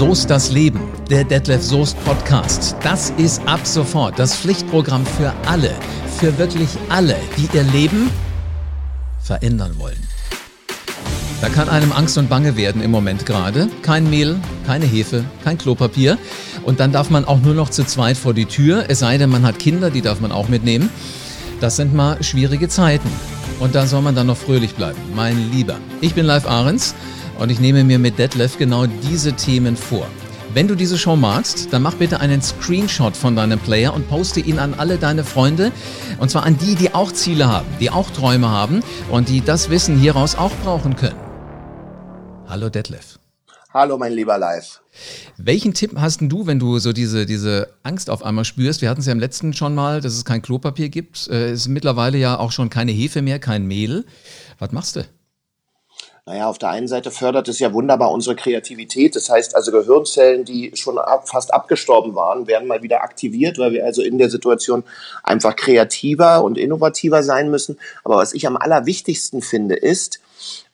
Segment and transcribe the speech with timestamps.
[0.00, 2.74] Soest das Leben, der Detlef Soest Podcast.
[2.82, 5.74] Das ist ab sofort das Pflichtprogramm für alle,
[6.16, 8.10] für wirklich alle, die ihr Leben
[9.20, 9.98] verändern wollen.
[11.42, 13.68] Da kann einem Angst und Bange werden im Moment gerade.
[13.82, 16.16] Kein Mehl, keine Hefe, kein Klopapier.
[16.64, 18.86] Und dann darf man auch nur noch zu zweit vor die Tür.
[18.88, 20.88] Es sei denn, man hat Kinder, die darf man auch mitnehmen.
[21.60, 23.10] Das sind mal schwierige Zeiten.
[23.58, 24.98] Und da soll man dann noch fröhlich bleiben.
[25.14, 25.76] Mein Lieber.
[26.00, 26.94] Ich bin Live Ahrens
[27.40, 30.06] und ich nehme mir mit Detlef genau diese Themen vor.
[30.52, 34.40] Wenn du diese Show magst, dann mach bitte einen Screenshot von deinem Player und poste
[34.40, 35.72] ihn an alle deine Freunde.
[36.18, 39.70] Und zwar an die, die auch Ziele haben, die auch Träume haben und die das
[39.70, 41.18] Wissen hieraus auch brauchen können.
[42.46, 43.18] Hallo Detlef.
[43.72, 44.82] Hallo, mein lieber Live.
[45.38, 48.82] Welchen Tipp hast du, wenn du so diese, diese Angst auf einmal spürst?
[48.82, 51.28] Wir hatten es ja im letzten schon mal, dass es kein Klopapier gibt.
[51.28, 54.04] Äh, es ist mittlerweile ja auch schon keine Hefe mehr, kein Mehl.
[54.58, 55.04] Was machst du?
[56.26, 59.16] Naja, auf der einen Seite fördert es ja wunderbar unsere Kreativität.
[59.16, 63.72] Das heißt also Gehirnzellen, die schon ab, fast abgestorben waren, werden mal wieder aktiviert, weil
[63.72, 64.84] wir also in der Situation
[65.22, 67.78] einfach kreativer und innovativer sein müssen.
[68.04, 70.20] Aber was ich am allerwichtigsten finde, ist,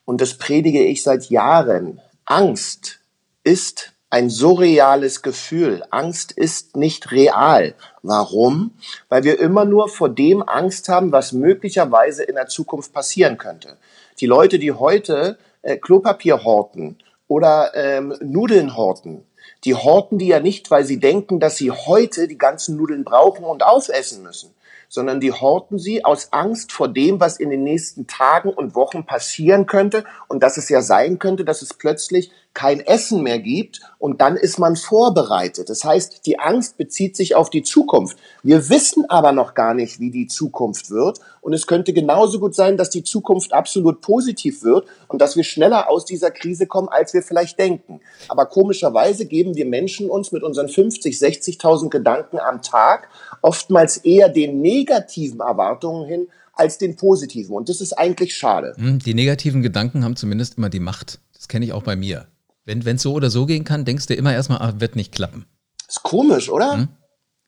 [0.05, 2.99] und das predige ich seit Jahren, Angst
[3.43, 5.83] ist ein surreales Gefühl.
[5.89, 7.75] Angst ist nicht real.
[8.03, 8.71] Warum?
[9.09, 13.77] Weil wir immer nur vor dem Angst haben, was möglicherweise in der Zukunft passieren könnte.
[14.19, 19.25] Die Leute, die heute äh, Klopapier horten oder ähm, Nudeln horten,
[19.65, 23.43] die horten die ja nicht, weil sie denken, dass sie heute die ganzen Nudeln brauchen
[23.43, 24.53] und aufessen müssen,
[24.89, 29.05] sondern die horten sie aus Angst vor dem, was in den nächsten Tagen und Wochen
[29.05, 33.81] passieren könnte und dass es ja sein könnte, dass es plötzlich kein Essen mehr gibt
[33.99, 35.69] und dann ist man vorbereitet.
[35.69, 38.17] Das heißt, die Angst bezieht sich auf die Zukunft.
[38.41, 42.55] Wir wissen aber noch gar nicht, wie die Zukunft wird und es könnte genauso gut
[42.55, 46.89] sein, dass die Zukunft absolut positiv wird und dass wir schneller aus dieser Krise kommen,
[46.89, 48.01] als wir vielleicht denken.
[48.27, 53.09] Aber komischerweise geben wir Menschen uns mit unseren 50, 60.000 Gedanken am Tag
[53.43, 57.55] oftmals eher den negativen Erwartungen hin als den positiven.
[57.55, 58.73] Und das ist eigentlich schade.
[58.77, 61.19] Hm, die negativen Gedanken haben zumindest immer die Macht.
[61.33, 62.27] Das kenne ich auch bei mir.
[62.65, 65.45] Wenn es so oder so gehen kann, denkst du immer erstmal, ach, wird nicht klappen.
[65.87, 66.73] Ist komisch, oder?
[66.73, 66.87] Hm?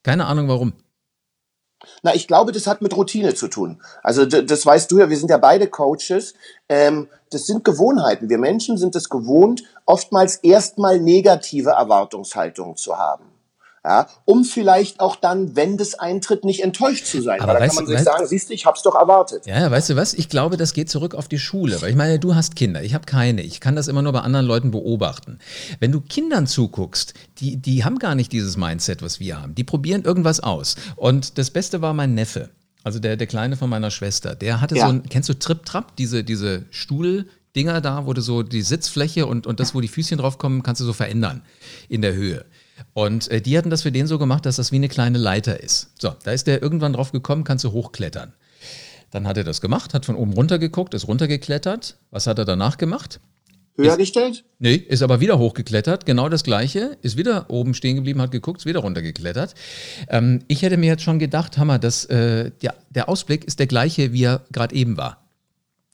[0.04, 0.74] Keine Ahnung warum.
[2.04, 3.82] Na, ich glaube, das hat mit Routine zu tun.
[4.02, 6.34] Also das weißt du ja, wir sind ja beide Coaches.
[6.68, 8.30] Ähm, das sind Gewohnheiten.
[8.30, 13.26] Wir Menschen sind es gewohnt, oftmals erstmal negative Erwartungshaltungen zu haben
[13.84, 17.40] ja, um vielleicht auch dann, wenn das eintritt, nicht enttäuscht zu sein.
[17.40, 19.46] Aber Weil da kann man sich sagen, siehst du, ich hab's doch erwartet.
[19.46, 20.14] Ja, weißt du was?
[20.14, 21.82] Ich glaube, das geht zurück auf die Schule.
[21.82, 23.42] Weil ich meine, du hast Kinder, ich habe keine.
[23.42, 25.40] Ich kann das immer nur bei anderen Leuten beobachten.
[25.80, 29.56] Wenn du Kindern zuguckst, die, die haben gar nicht dieses Mindset, was wir haben.
[29.56, 30.76] Die probieren irgendwas aus.
[30.96, 32.50] Und das Beste war mein Neffe.
[32.84, 34.86] Also der, der Kleine von meiner Schwester, der hatte ja.
[34.86, 39.26] so ein, kennst du Trip Trap, diese, diese Stuhldinger da, wo du so die Sitzfläche
[39.26, 41.42] und, und das, wo die Füßchen drauf kommen, kannst du so verändern
[41.90, 42.46] in der Höhe.
[42.94, 45.62] Und äh, die hatten das für den so gemacht, dass das wie eine kleine Leiter
[45.62, 45.92] ist.
[46.00, 48.34] So, da ist der irgendwann drauf gekommen, kannst du hochklettern.
[49.12, 51.98] Dann hat er das gemacht, hat von oben runter geguckt, ist runtergeklettert.
[52.12, 53.20] Was hat er danach gemacht?
[53.76, 54.44] Höher ist, gestellt?
[54.60, 56.06] Nee, ist aber wieder hochgeklettert.
[56.06, 56.98] Genau das Gleiche.
[57.02, 59.56] Ist wieder oben stehen geblieben, hat geguckt, ist wieder runtergeklettert.
[60.10, 63.68] Ähm, ich hätte mir jetzt schon gedacht, Hammer, dass, äh, ja, der Ausblick ist der
[63.68, 65.29] gleiche, wie er gerade eben war.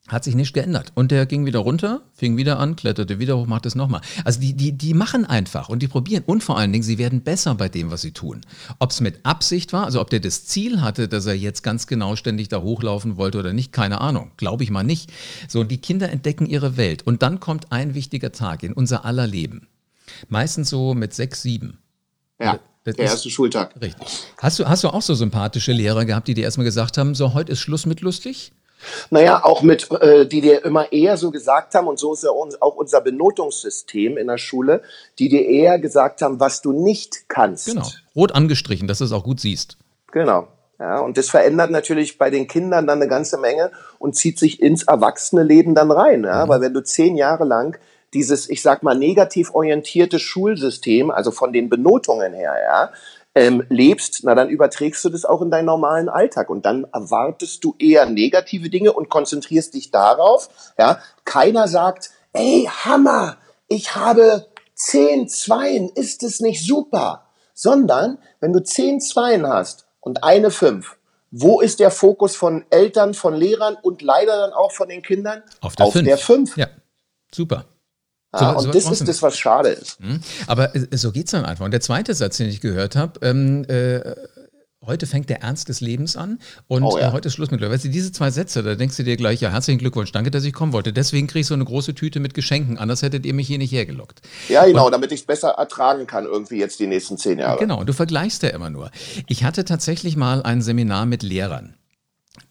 [0.07, 0.91] Hat sich nicht geändert.
[0.93, 4.01] Und der ging wieder runter, fing wieder an, kletterte wieder hoch, macht es nochmal.
[4.23, 6.23] Also die, die, die machen einfach und die probieren.
[6.27, 8.41] Und vor allen Dingen, sie werden besser bei dem, was sie tun.
[8.77, 11.87] Ob es mit Absicht war, also ob der das Ziel hatte, dass er jetzt ganz
[11.87, 14.29] genau ständig da hochlaufen wollte oder nicht, keine Ahnung.
[14.37, 15.11] Glaube ich mal nicht.
[15.47, 17.01] So, und die Kinder entdecken ihre Welt.
[17.01, 19.67] Und dann kommt ein wichtiger Tag in unser aller Leben.
[20.29, 21.79] Meistens so mit sechs, sieben.
[22.39, 22.59] Ja.
[22.83, 23.73] Das der erste Schultag.
[23.81, 24.07] Richtig.
[24.37, 27.33] Hast du, hast du auch so sympathische Lehrer gehabt, die dir erstmal gesagt haben, so
[27.33, 28.51] heute ist Schluss mit lustig?
[29.09, 32.29] Naja, auch mit, äh, die dir immer eher so gesagt haben, und so ist ja
[32.29, 34.81] uns, auch unser Benotungssystem in der Schule,
[35.19, 37.67] die dir eher gesagt haben, was du nicht kannst.
[37.67, 37.87] Genau.
[38.15, 39.77] Rot angestrichen, dass du es auch gut siehst.
[40.11, 40.47] Genau.
[40.79, 44.61] Ja, und das verändert natürlich bei den Kindern dann eine ganze Menge und zieht sich
[44.61, 46.23] ins Erwachsene-Leben dann rein.
[46.23, 46.45] Ja?
[46.45, 46.49] Mhm.
[46.49, 47.77] Weil wenn du zehn Jahre lang
[48.13, 52.91] dieses, ich sag mal, negativ orientierte Schulsystem, also von den Benotungen her, ja,
[53.35, 57.63] ähm, lebst, na dann überträgst du das auch in deinen normalen Alltag und dann erwartest
[57.63, 60.49] du eher negative Dinge und konzentrierst dich darauf.
[60.79, 63.37] Ja, keiner sagt, ey Hammer,
[63.67, 67.25] ich habe zehn Zweien, ist es nicht super?
[67.53, 70.97] Sondern wenn du zehn Zweien hast und eine Fünf,
[71.31, 75.43] wo ist der Fokus von Eltern, von Lehrern und leider dann auch von den Kindern?
[75.59, 76.05] Auf der Auf Fünf.
[76.05, 76.57] Der fünf.
[76.57, 76.67] Ja,
[77.33, 77.65] super.
[78.37, 79.99] So, und so das ist das, was schade ist.
[79.99, 80.19] Mhm.
[80.47, 81.65] Aber so geht es dann einfach.
[81.65, 84.01] Und der zweite Satz, den ich gehört habe, ähm, äh,
[84.85, 87.09] heute fängt der Ernst des Lebens an und oh, ja.
[87.09, 87.71] äh, heute ist Schluss mit Glück.
[87.71, 90.43] Weißt du, diese zwei Sätze, da denkst du dir gleich, ja, herzlichen Glückwunsch, danke, dass
[90.43, 90.93] ich kommen wollte.
[90.93, 93.71] Deswegen kriege ich so eine große Tüte mit Geschenken, anders hättet ihr mich hier nicht
[93.71, 94.21] hergelockt.
[94.49, 97.59] Ja, genau, und, damit ich es besser ertragen kann, irgendwie jetzt die nächsten zehn Jahre.
[97.59, 98.91] Genau, und du vergleichst ja immer nur.
[99.27, 101.75] Ich hatte tatsächlich mal ein Seminar mit Lehrern.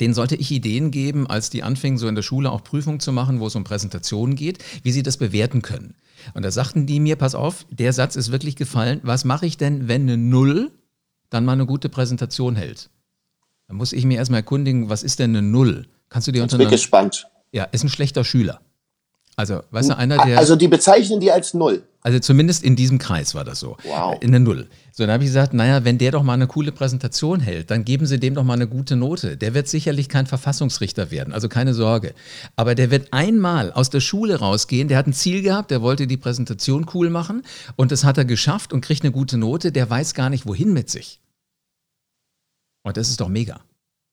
[0.01, 3.13] Den sollte ich Ideen geben, als die anfingen, so in der Schule auch Prüfungen zu
[3.13, 5.95] machen, wo es um Präsentationen geht, wie sie das bewerten können.
[6.35, 9.57] Und da sagten die mir, pass auf, der Satz ist wirklich gefallen, was mache ich
[9.57, 10.71] denn, wenn eine Null
[11.31, 12.91] dann mal eine gute Präsentation hält?
[13.69, 15.87] Da muss ich mir erstmal erkundigen, was ist denn eine Null?
[16.09, 17.27] Kannst du dir unter Ich bin gespannt.
[17.53, 18.61] Ja, ist ein schlechter Schüler.
[19.37, 20.39] Also, weißt du, einer, der.
[20.39, 21.83] Also, die bezeichnen die als Null.
[22.05, 23.79] Also, zumindest in diesem Kreis war das so.
[23.83, 24.19] Wow.
[24.21, 24.69] In der Null.
[24.93, 27.85] So, dann habe ich gesagt, naja, wenn der doch mal eine coole Präsentation hält, dann
[27.85, 29.37] geben Sie dem doch mal eine gute Note.
[29.37, 32.15] Der wird sicherlich kein Verfassungsrichter werden, also keine Sorge.
[32.55, 36.07] Aber der wird einmal aus der Schule rausgehen, der hat ein Ziel gehabt, der wollte
[36.07, 37.43] die Präsentation cool machen
[37.75, 40.73] und das hat er geschafft und kriegt eine gute Note, der weiß gar nicht, wohin
[40.73, 41.21] mit sich.
[42.85, 43.61] Und das ist doch mega.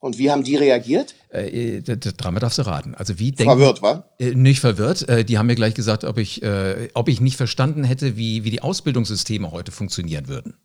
[0.01, 1.13] Und wie haben die reagiert?
[1.31, 2.95] Äh, äh dreimal darfst du raten.
[2.95, 4.09] Also wie denken, Verwirrt, war?
[4.19, 5.07] Äh, nicht verwirrt.
[5.07, 8.43] Äh, die haben mir gleich gesagt, ob ich, äh, ob ich nicht verstanden hätte, wie,
[8.43, 10.57] wie die Ausbildungssysteme heute funktionieren würden.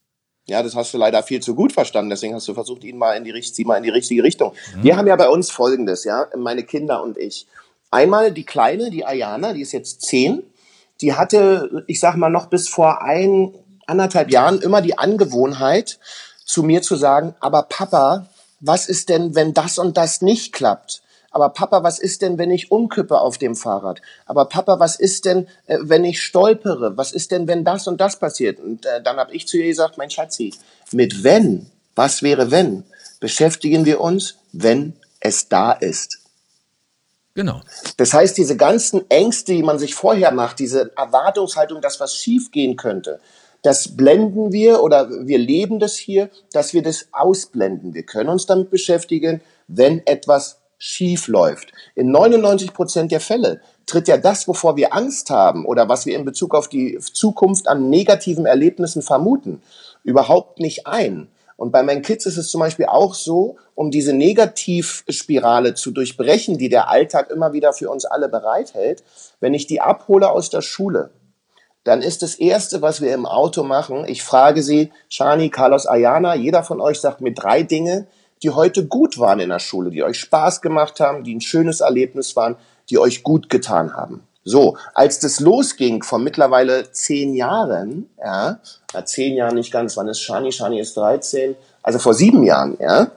[0.49, 2.09] Ja, das hast du leider viel zu gut verstanden.
[2.09, 4.55] Deswegen hast du versucht, ihn mal in die, sie mal in die richtige Richtung.
[4.75, 4.85] Mhm.
[4.85, 7.47] Wir haben ja bei uns Folgendes, ja, meine Kinder und ich.
[7.91, 10.43] Einmal die Kleine, die Ayana, die ist jetzt zehn.
[11.03, 13.53] Die hatte, ich sag mal, noch bis vor ein,
[13.87, 15.99] anderthalb Jahren immer die Angewohnheit,
[16.45, 18.29] zu mir zu sagen, aber Papa,
[18.61, 21.03] was ist denn, wenn das und das nicht klappt?
[21.31, 24.01] Aber Papa, was ist denn, wenn ich umkippe auf dem Fahrrad?
[24.25, 26.97] Aber Papa, was ist denn, äh, wenn ich stolpere?
[26.97, 28.59] Was ist denn, wenn das und das passiert?
[28.59, 30.55] Und äh, dann habe ich zu ihr gesagt, mein Schatzi,
[30.93, 32.85] mit wenn, was wäre wenn,
[33.21, 36.21] beschäftigen wir uns, wenn es da ist.
[37.35, 37.61] Genau.
[37.99, 42.77] Das heißt, diese ganzen Ängste, die man sich vorher macht, diese Erwartungshaltung, dass was schiefgehen
[42.77, 43.21] könnte,
[43.63, 47.95] das blenden wir oder wir leben das hier, dass wir das ausblenden.
[47.95, 51.73] Wir können uns damit beschäftigen, wenn etwas schief läuft.
[51.95, 56.17] In 99 Prozent der Fälle tritt ja das, wovor wir Angst haben oder was wir
[56.17, 59.63] in Bezug auf die Zukunft an negativen Erlebnissen vermuten,
[60.05, 61.29] überhaupt nicht ein.
[61.57, 66.59] Und bei meinen Kids ist es zum Beispiel auch so, um diese Negativspirale zu durchbrechen,
[66.59, 69.03] die der Alltag immer wieder für uns alle bereithält,
[69.41, 71.11] wenn ich die abhole aus der Schule,
[71.87, 76.35] dann ist das Erste, was wir im Auto machen, ich frage sie, Shani, Carlos, Ayana,
[76.35, 78.09] jeder von euch sagt mir drei Dinge,
[78.43, 81.81] die heute gut waren in der Schule, die euch Spaß gemacht haben, die ein schönes
[81.81, 82.57] Erlebnis waren,
[82.91, 84.27] die euch gut getan haben.
[84.43, 88.59] So, als das losging vor mittlerweile zehn Jahren, ja,
[88.93, 90.51] ja zehn Jahren nicht ganz, wann ist Shani?
[90.51, 91.55] Shani ist 13,
[91.85, 93.13] also vor sieben Jahren, ja,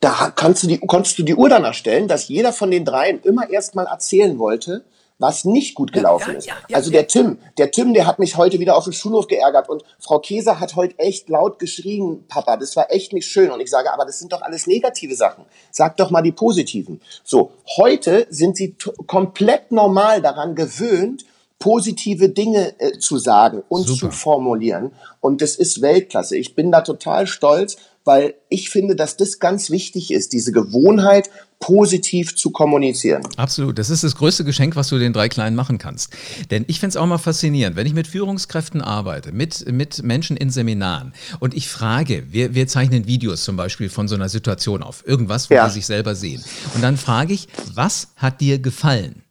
[0.00, 3.20] da kannst du die, konntest du die Uhr danach stellen, dass jeder von den dreien
[3.22, 4.84] immer erst mal erzählen wollte,
[5.22, 6.46] was nicht gut gelaufen ja, ist.
[6.46, 9.28] Ja, ja, also der Tim, der Tim, der hat mich heute wieder auf dem Schulhof
[9.28, 13.50] geärgert und Frau Käser hat heute echt laut geschrien, Papa, das war echt nicht schön.
[13.50, 15.44] Und ich sage, aber das sind doch alles negative Sachen.
[15.70, 17.00] Sag doch mal die positiven.
[17.22, 18.74] So, heute sind sie
[19.06, 21.24] komplett normal daran gewöhnt,
[21.62, 24.00] positive Dinge äh, zu sagen und Super.
[24.00, 24.90] zu formulieren.
[25.20, 26.36] Und das ist Weltklasse.
[26.36, 31.30] Ich bin da total stolz, weil ich finde, dass das ganz wichtig ist, diese Gewohnheit,
[31.60, 33.22] positiv zu kommunizieren.
[33.36, 33.78] Absolut.
[33.78, 36.12] Das ist das größte Geschenk, was du den drei Kleinen machen kannst.
[36.50, 40.36] Denn ich finde es auch mal faszinierend, wenn ich mit Führungskräften arbeite, mit, mit Menschen
[40.36, 44.82] in Seminaren und ich frage, wir, wir zeichnen Videos zum Beispiel von so einer Situation
[44.82, 45.68] auf, irgendwas, wo ja.
[45.68, 46.42] die sich selber sehen.
[46.74, 49.21] Und dann frage ich, was hat dir gefallen?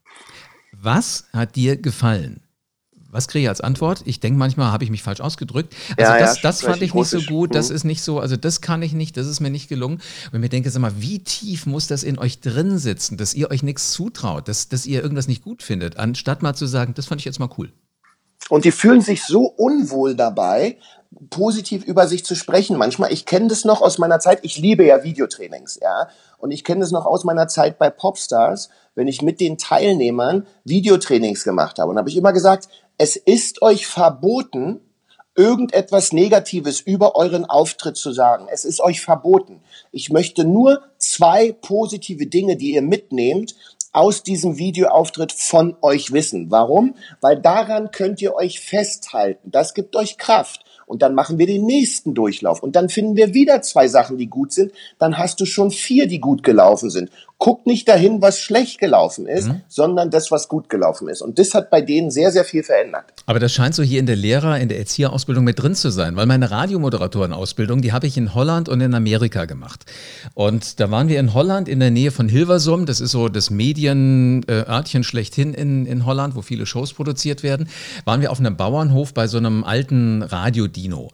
[0.81, 2.41] Was hat dir gefallen?
[3.11, 4.01] was kriege ich als Antwort?
[4.05, 5.75] Ich denke manchmal, habe ich mich falsch ausgedrückt.
[5.97, 7.75] Also ja, das, ja, das fand ich nicht so gut, das mhm.
[7.75, 10.01] ist nicht so, also das kann ich nicht, das ist mir nicht gelungen.
[10.31, 13.51] Und mir denke, sag mal, wie tief muss das in euch drin sitzen, dass ihr
[13.51, 17.05] euch nichts zutraut, dass, dass ihr irgendwas nicht gut findet, anstatt mal zu sagen, das
[17.05, 17.71] fand ich jetzt mal cool.
[18.49, 20.77] Und die fühlen sich so unwohl dabei,
[21.29, 22.77] positiv über sich zu sprechen.
[22.77, 26.07] Manchmal, ich kenne das noch aus meiner Zeit, ich liebe ja Videotrainings, ja.
[26.37, 30.47] Und ich kenne das noch aus meiner Zeit bei Popstars, wenn ich mit den Teilnehmern
[30.63, 31.91] Videotrainings gemacht habe.
[31.91, 34.81] Und habe ich immer gesagt, es ist euch verboten,
[35.35, 38.47] irgendetwas Negatives über euren Auftritt zu sagen.
[38.51, 39.61] Es ist euch verboten.
[39.91, 43.55] Ich möchte nur zwei positive Dinge, die ihr mitnehmt,
[43.93, 46.49] aus diesem Videoauftritt von euch wissen.
[46.49, 46.95] Warum?
[47.19, 49.51] Weil daran könnt ihr euch festhalten.
[49.51, 50.63] Das gibt euch Kraft.
[50.91, 52.61] Und dann machen wir den nächsten Durchlauf.
[52.61, 54.73] Und dann finden wir wieder zwei Sachen, die gut sind.
[54.99, 57.09] Dann hast du schon vier, die gut gelaufen sind.
[57.41, 59.61] Guckt nicht dahin, was schlecht gelaufen ist, mhm.
[59.67, 61.23] sondern das, was gut gelaufen ist.
[61.23, 63.05] Und das hat bei denen sehr, sehr viel verändert.
[63.25, 66.15] Aber das scheint so hier in der Lehrer-, in der Erzieherausbildung mit drin zu sein,
[66.15, 69.85] weil meine Radiomoderatorenausbildung, die habe ich in Holland und in Amerika gemacht.
[70.35, 73.49] Und da waren wir in Holland in der Nähe von Hilversum, das ist so das
[73.49, 77.69] Medienörtchen schlechthin in, in Holland, wo viele Shows produziert werden,
[78.05, 81.09] waren wir auf einem Bauernhof bei so einem alten Radiodino.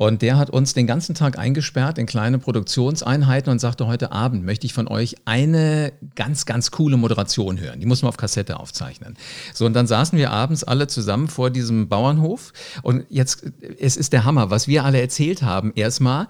[0.00, 4.46] Und der hat uns den ganzen Tag eingesperrt in kleine Produktionseinheiten und sagte, heute Abend
[4.46, 7.80] möchte ich von euch eine ganz, ganz coole Moderation hören.
[7.80, 9.18] Die muss man auf Kassette aufzeichnen.
[9.52, 12.54] So, und dann saßen wir abends alle zusammen vor diesem Bauernhof.
[12.80, 13.44] Und jetzt,
[13.78, 16.28] es ist der Hammer, was wir alle erzählt haben, erstmal,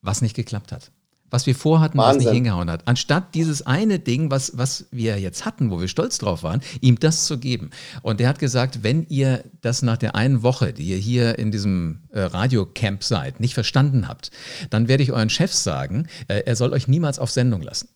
[0.00, 0.90] was nicht geklappt hat
[1.32, 2.18] was wir vorhatten, Wahnsinn.
[2.18, 2.86] was nicht hingehauen hat.
[2.86, 6.98] Anstatt dieses eine Ding, was, was wir jetzt hatten, wo wir stolz drauf waren, ihm
[7.00, 7.70] das zu geben.
[8.02, 11.50] Und er hat gesagt, wenn ihr das nach der einen Woche, die ihr hier in
[11.50, 14.30] diesem äh, Radiocamp seid, nicht verstanden habt,
[14.70, 17.88] dann werde ich euren Chefs sagen, äh, er soll euch niemals auf Sendung lassen.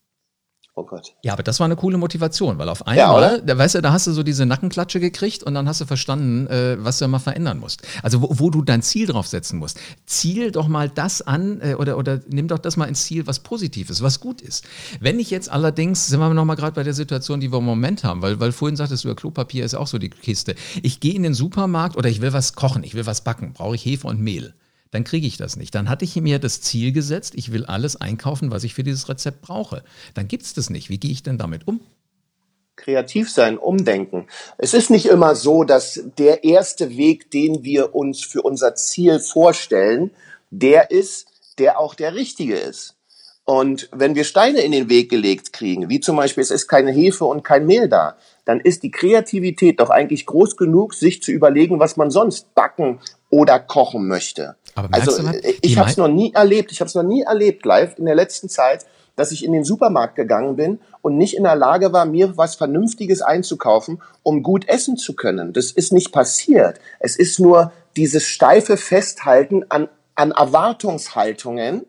[0.79, 1.15] Oh Gott.
[1.23, 3.93] Ja, aber das war eine coole Motivation, weil auf einmal, ja, da, weißt du, da
[3.93, 7.19] hast du so diese Nackenklatsche gekriegt und dann hast du verstanden, äh, was du mal
[7.19, 7.81] verändern musst.
[8.03, 9.81] Also wo, wo, du dein Ziel drauf setzen musst.
[10.05, 13.39] Ziel doch mal das an äh, oder, oder nimm doch das mal ins Ziel, was
[13.39, 14.67] positiv ist, was gut ist.
[15.01, 17.65] Wenn ich jetzt allerdings, sind wir noch mal gerade bei der Situation, die wir im
[17.65, 20.57] Moment haben, weil, weil vorhin sagtest du, ja, Klopapier ist auch so die Kiste.
[20.83, 23.77] Ich gehe in den Supermarkt oder ich will was kochen, ich will was backen, brauche
[23.77, 24.53] ich Hefe und Mehl
[24.97, 25.75] dann kriege ich das nicht.
[25.75, 29.11] Dann hatte ich mir das Ziel gesetzt, ich will alles einkaufen, was ich für dieses
[29.11, 29.85] Rezept brauche.
[30.15, 30.89] Dann gibt es das nicht.
[30.89, 31.81] Wie gehe ich denn damit um?
[32.77, 34.27] Kreativ sein, umdenken.
[34.57, 39.21] Es ist nicht immer so, dass der erste Weg, den wir uns für unser Ziel
[39.21, 40.13] vorstellen,
[40.51, 41.27] der ist,
[41.59, 42.97] der auch der richtige ist.
[43.45, 46.91] Und wenn wir Steine in den Weg gelegt kriegen, wie zum Beispiel es ist keine
[46.91, 51.33] Hefe und kein Mehl da, dann ist die Kreativität doch eigentlich groß genug, sich zu
[51.33, 52.99] überlegen, was man sonst backen
[53.29, 54.57] oder kochen möchte.
[54.77, 55.29] Aber also
[55.63, 58.15] ich habe es noch nie erlebt, ich habe es noch nie erlebt live in der
[58.15, 62.05] letzten Zeit, dass ich in den Supermarkt gegangen bin und nicht in der Lage war,
[62.05, 65.55] mir was Vernünftiges einzukaufen, um gut essen zu können.
[65.55, 66.79] Das ist nicht passiert.
[67.01, 71.87] Es ist nur dieses steife Festhalten an, an Erwartungshaltungen,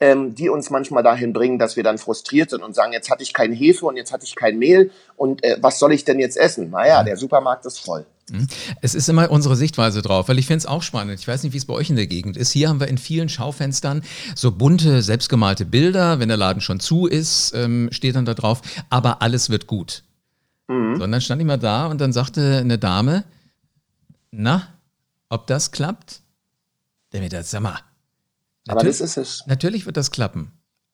[0.00, 3.22] ähm, die uns manchmal dahin bringen, dass wir dann frustriert sind und sagen, jetzt hatte
[3.22, 6.18] ich kein Hefe und jetzt hatte ich kein Mehl und äh, was soll ich denn
[6.18, 6.70] jetzt essen?
[6.70, 8.06] Naja, der Supermarkt ist voll.
[8.30, 8.46] Mhm.
[8.80, 11.18] Es ist immer unsere Sichtweise drauf, weil ich finde es auch spannend.
[11.20, 12.52] Ich weiß nicht, wie es bei euch in der Gegend ist.
[12.52, 14.02] Hier haben wir in vielen Schaufenstern
[14.34, 16.18] so bunte, selbstgemalte Bilder.
[16.18, 20.02] Wenn der Laden schon zu ist, ähm, steht dann da drauf, aber alles wird gut.
[20.68, 20.96] Mhm.
[20.96, 23.24] So, und dann stand ich mal da und dann sagte eine Dame,
[24.30, 24.68] na,
[25.28, 26.20] ob das klappt?
[27.12, 27.80] Der mir das, sag mal.
[28.68, 29.42] Aber das ist es.
[29.46, 30.52] Natürlich wird das klappen.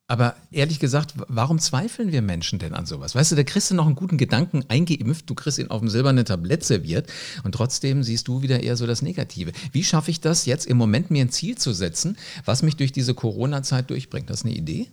[0.09, 3.17] Aber ehrlich gesagt, warum zweifeln wir Menschen denn an sowas?
[3.17, 5.89] Weißt du, da kriegst du noch einen guten Gedanken eingeimpft, du kriegst ihn auf dem
[5.89, 7.09] silbernen Tablett serviert
[7.43, 9.51] und trotzdem siehst du wieder eher so das Negative.
[9.73, 12.93] Wie schaffe ich das jetzt im Moment, mir ein Ziel zu setzen, was mich durch
[12.93, 14.31] diese Corona-Zeit durchbringt?
[14.31, 14.87] Das ist eine Idee?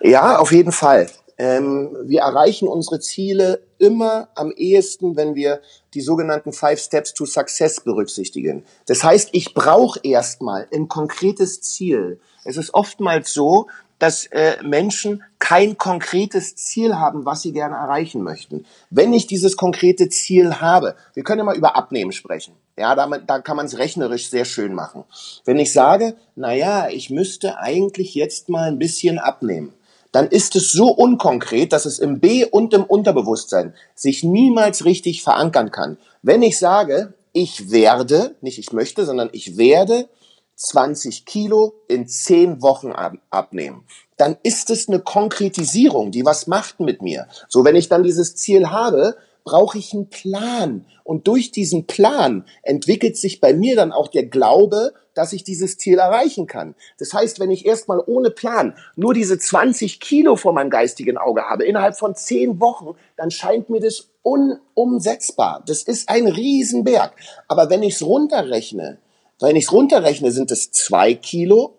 [0.00, 1.08] Ja, auf jeden Fall.
[1.38, 5.60] Ähm, wir erreichen unsere Ziele immer am ehesten, wenn wir
[5.94, 8.64] die sogenannten Five Steps to Success berücksichtigen.
[8.86, 12.18] Das heißt, ich brauche erstmal ein konkretes Ziel.
[12.44, 13.66] Es ist oftmals so,
[13.98, 18.66] dass äh, Menschen kein konkretes Ziel haben, was sie gerne erreichen möchten.
[18.90, 22.54] Wenn ich dieses konkrete Ziel habe, wir können ja mal über Abnehmen sprechen.
[22.78, 25.04] Ja, damit, da kann man es rechnerisch sehr schön machen.
[25.44, 29.72] Wenn ich sage, na ja, ich müsste eigentlich jetzt mal ein bisschen abnehmen,
[30.12, 35.22] dann ist es so unkonkret, dass es im B und im Unterbewusstsein sich niemals richtig
[35.22, 35.96] verankern kann.
[36.22, 40.08] Wenn ich sage, ich werde, nicht ich möchte, sondern ich werde
[40.56, 42.92] 20 Kilo in 10 Wochen
[43.30, 43.84] abnehmen,
[44.16, 47.28] dann ist es eine Konkretisierung, die was macht mit mir.
[47.48, 50.86] So, wenn ich dann dieses Ziel habe, brauche ich einen Plan.
[51.04, 55.78] Und durch diesen Plan entwickelt sich bei mir dann auch der Glaube, dass ich dieses
[55.78, 56.74] Ziel erreichen kann.
[56.98, 61.42] Das heißt, wenn ich erstmal ohne Plan nur diese 20 Kilo vor meinem geistigen Auge
[61.42, 65.62] habe, innerhalb von 10 Wochen, dann scheint mir das unumsetzbar.
[65.66, 67.12] Das ist ein Riesenberg.
[67.46, 68.98] Aber wenn ich es runterrechne,
[69.40, 71.78] wenn ich es runterrechne, sind es zwei Kilo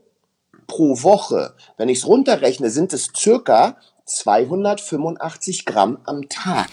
[0.67, 1.53] pro Woche.
[1.77, 6.69] Wenn ich es runterrechne, sind es circa 285 Gramm am Tag.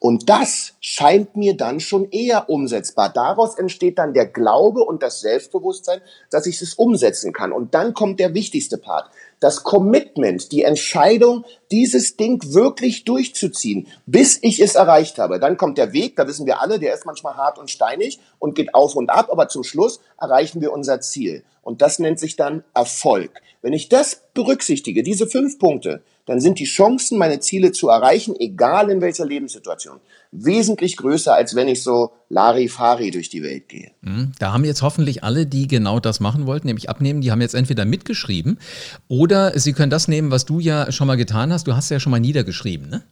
[0.00, 3.12] Und das scheint mir dann schon eher umsetzbar.
[3.12, 7.52] Daraus entsteht dann der Glaube und das Selbstbewusstsein, dass ich es umsetzen kann.
[7.52, 9.10] Und dann kommt der wichtigste Part.
[9.40, 15.38] Das Commitment, die Entscheidung, dieses Ding wirklich durchzuziehen, bis ich es erreicht habe.
[15.38, 18.54] Dann kommt der Weg, da wissen wir alle, der ist manchmal hart und steinig und
[18.54, 21.44] geht auf und ab, aber zum Schluss erreichen wir unser Ziel.
[21.62, 23.30] Und das nennt sich dann Erfolg.
[23.62, 28.36] Wenn ich das berücksichtige, diese fünf Punkte, dann sind die Chancen, meine Ziele zu erreichen,
[28.38, 29.98] egal in welcher Lebenssituation,
[30.30, 33.92] wesentlich größer, als wenn ich so Larifari durch die Welt gehe.
[34.02, 34.32] Mhm.
[34.38, 37.54] Da haben jetzt hoffentlich alle, die genau das machen wollten, nämlich abnehmen, die haben jetzt
[37.54, 38.58] entweder mitgeschrieben
[39.08, 41.66] oder sie können das nehmen, was du ja schon mal getan hast.
[41.66, 43.02] Du hast ja schon mal niedergeschrieben, ne?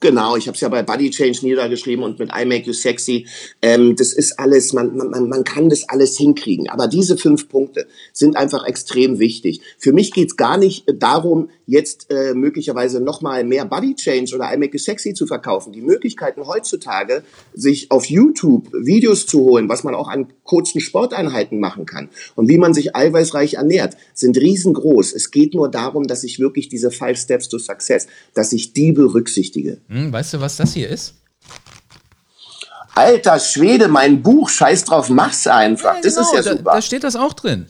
[0.00, 3.26] Genau, ich habe es ja bei Body Change niedergeschrieben und mit I Make You Sexy.
[3.60, 6.68] Ähm, das ist alles, man, man, man kann das alles hinkriegen.
[6.68, 9.60] Aber diese fünf Punkte sind einfach extrem wichtig.
[9.76, 14.56] Für mich geht's gar nicht darum, jetzt äh, möglicherweise nochmal mehr Body Change oder I
[14.56, 15.72] Make You Sexy zu verkaufen.
[15.72, 21.58] Die Möglichkeiten heutzutage, sich auf YouTube Videos zu holen, was man auch an kurzen Sporteinheiten
[21.58, 25.12] machen kann und wie man sich eiweißreich ernährt, sind riesengroß.
[25.12, 28.92] Es geht nur darum, dass ich wirklich diese Five Steps to Success, dass ich die
[28.92, 29.78] berücksichtige.
[29.88, 31.14] Hm, weißt du, was das hier ist?
[32.94, 35.94] Alter Schwede, mein Buch, scheiß drauf, mach's einfach.
[35.96, 36.62] Ja, genau, das ist ja super.
[36.64, 37.68] Da, da steht das auch drin.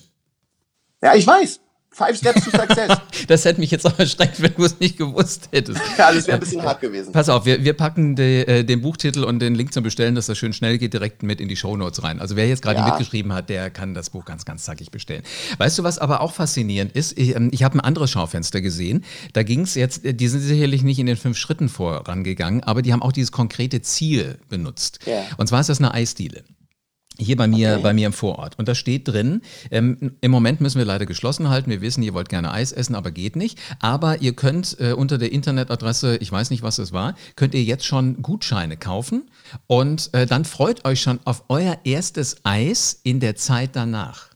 [1.02, 1.60] Ja, ich weiß.
[1.98, 2.96] Five Steps to Success.
[3.26, 5.80] das hätte mich jetzt auch erschreckt, wenn du es nicht gewusst hättest.
[5.98, 7.12] Ja, das wäre ein bisschen hart gewesen.
[7.12, 10.26] Pass auf, wir, wir packen de, äh, den Buchtitel und den Link zum Bestellen, dass
[10.26, 12.20] das schön schnell geht, direkt mit in die Shownotes rein.
[12.20, 12.86] Also wer jetzt gerade ja.
[12.86, 15.24] mitgeschrieben hat, der kann das Buch ganz, ganz zackig bestellen.
[15.58, 17.18] Weißt du, was aber auch faszinierend ist?
[17.18, 19.04] Ich, ähm, ich habe ein anderes Schaufenster gesehen.
[19.32, 22.82] Da ging es jetzt, äh, die sind sicherlich nicht in den fünf Schritten vorangegangen, aber
[22.82, 25.00] die haben auch dieses konkrete Ziel benutzt.
[25.04, 25.24] Ja.
[25.36, 26.44] Und zwar ist das eine Eisdiele.
[27.20, 27.82] Hier bei mir, okay.
[27.82, 28.56] bei mir im Vorort.
[28.58, 31.68] Und da steht drin, ähm, im Moment müssen wir leider geschlossen halten.
[31.68, 33.58] Wir wissen, ihr wollt gerne Eis essen, aber geht nicht.
[33.80, 37.62] Aber ihr könnt äh, unter der Internetadresse, ich weiß nicht, was es war, könnt ihr
[37.64, 39.28] jetzt schon Gutscheine kaufen.
[39.66, 44.28] Und äh, dann freut euch schon auf euer erstes Eis in der Zeit danach.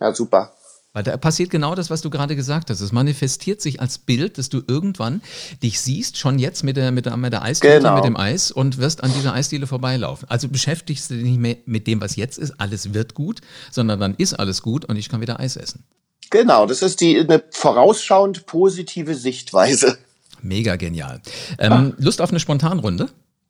[0.00, 0.54] Ja, super.
[0.94, 2.80] Weil da passiert genau das, was du gerade gesagt hast.
[2.80, 5.22] Es manifestiert sich als Bild, dass du irgendwann
[5.60, 7.96] dich siehst, schon jetzt mit der, mit der, mit der Eisdiele, genau.
[7.96, 10.30] mit dem Eis und wirst an dieser Eisdiele vorbeilaufen.
[10.30, 13.40] Also beschäftigst du dich nicht mehr mit dem, was jetzt ist, alles wird gut,
[13.72, 15.82] sondern dann ist alles gut und ich kann wieder Eis essen.
[16.30, 19.98] Genau, das ist die eine vorausschauend positive Sichtweise.
[20.42, 21.20] Mega genial.
[21.58, 23.08] Ähm, Lust auf eine Spontanrunde?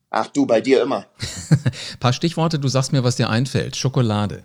[0.08, 1.06] Ach du, bei dir immer.
[2.00, 3.76] Paar Stichworte, du sagst mir, was dir einfällt.
[3.76, 4.44] Schokolade.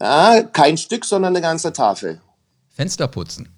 [0.00, 2.20] Ja, kein Stück, sondern eine ganze Tafel.
[2.68, 3.48] Fenster putzen.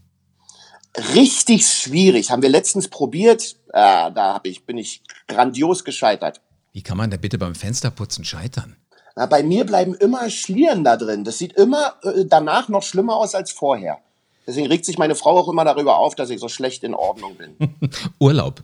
[1.15, 2.31] Richtig schwierig.
[2.31, 3.57] Haben wir letztens probiert.
[3.73, 6.41] Ah, da hab ich, bin ich grandios gescheitert.
[6.73, 8.77] Wie kann man da bitte beim Fensterputzen scheitern?
[9.17, 11.25] Na, bei mir bleiben immer Schlieren da drin.
[11.25, 13.99] Das sieht immer äh, danach noch schlimmer aus als vorher.
[14.47, 17.37] Deswegen regt sich meine Frau auch immer darüber auf, dass ich so schlecht in Ordnung
[17.37, 17.57] bin.
[18.19, 18.63] Urlaub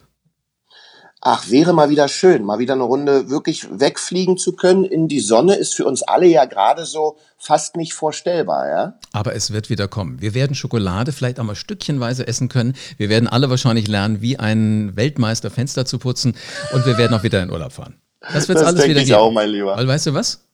[1.27, 5.19] ach, wäre mal wieder schön, mal wieder eine Runde wirklich wegfliegen zu können in die
[5.19, 8.99] Sonne, ist für uns alle ja gerade so fast nicht vorstellbar, ja.
[9.13, 10.21] Aber es wird wieder kommen.
[10.21, 12.77] Wir werden Schokolade vielleicht auch mal stückchenweise essen können.
[12.97, 16.37] Wir werden alle wahrscheinlich lernen, wie ein Weltmeister Fenster zu putzen
[16.73, 17.97] und wir werden auch wieder in Urlaub fahren.
[18.33, 19.19] Das wird alles wieder ich geben.
[19.19, 19.77] auch, mein Lieber.
[19.77, 20.47] Weil weißt du was?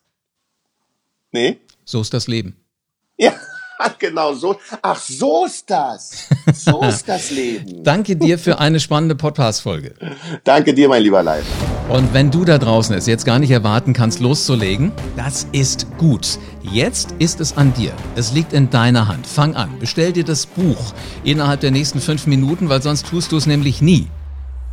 [1.32, 1.58] Nee.
[1.84, 2.56] So ist das Leben.
[3.18, 3.34] Ja.
[3.98, 4.56] genau so.
[4.80, 6.28] Ach, so ist das.
[6.54, 7.82] So ist das Leben.
[7.82, 9.94] Danke dir für eine spannende Podcast-Folge.
[10.44, 11.44] Danke dir, mein lieber Leib.
[11.88, 16.38] Und wenn du da draußen es jetzt gar nicht erwarten kannst, loszulegen, das ist gut.
[16.62, 17.92] Jetzt ist es an dir.
[18.14, 19.26] Es liegt in deiner Hand.
[19.26, 19.78] Fang an.
[19.78, 23.82] Bestell dir das Buch innerhalb der nächsten fünf Minuten, weil sonst tust du es nämlich
[23.82, 24.08] nie.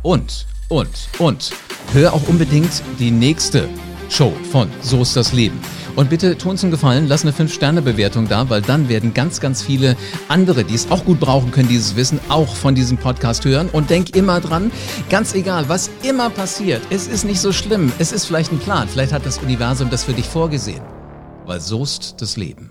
[0.02, 1.50] Und, und, und.
[1.92, 3.68] Hör auch unbedingt die nächste
[4.08, 5.60] Show von So ist das Leben.
[5.96, 9.62] Und bitte tu uns einen Gefallen, lass eine 5-Sterne-Bewertung da, weil dann werden ganz, ganz
[9.62, 9.96] viele
[10.28, 13.68] andere, die es auch gut brauchen können, dieses Wissen, auch von diesem Podcast hören.
[13.70, 14.70] Und denk immer dran,
[15.08, 17.92] ganz egal, was immer passiert, es ist nicht so schlimm.
[17.98, 20.82] Es ist vielleicht ein Plan, vielleicht hat das Universum das für dich vorgesehen.
[21.46, 22.69] Weil so ist das Leben.